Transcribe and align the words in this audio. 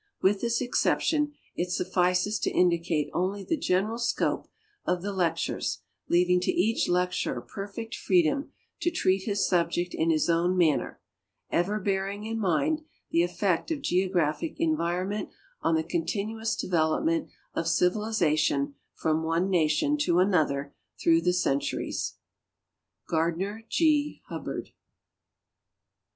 AVith 0.23 0.41
this 0.41 0.61
exception, 0.61 1.33
it 1.55 1.69
suffices 1.69 2.39
to 2.39 2.49
indicate 2.49 3.11
onl}^ 3.13 3.47
the 3.47 3.55
general 3.55 3.99
scope 3.99 4.47
of 4.83 5.03
the 5.03 5.13
lectures, 5.13 5.83
leaving 6.09 6.39
to 6.39 6.49
each 6.51 6.89
lecturer 6.89 7.39
perfect 7.39 7.93
freedom 7.93 8.51
to 8.79 8.89
treat 8.89 9.25
his 9.25 9.47
subject 9.47 9.93
in 9.93 10.09
his 10.09 10.27
own 10.27 10.57
manner, 10.57 10.99
ever 11.51 11.79
bearing 11.79 12.25
in 12.25 12.39
mind 12.39 12.81
the 13.11 13.21
effect 13.21 13.69
of 13.69 13.83
geographic 13.83 14.59
environ 14.59 15.09
ment 15.09 15.29
on 15.61 15.75
the 15.75 15.83
continuous 15.83 16.55
development 16.55 17.29
of 17.53 17.67
civilization 17.67 18.73
from 18.95 19.21
one 19.21 19.51
nation 19.51 19.97
to 19.99 20.17
another 20.17 20.73
through 20.99 21.21
the 21.21 21.31
centuries., 21.31 22.15
Gardiner 23.07 23.65
G. 23.69 24.23
Hubbard. 24.29 24.71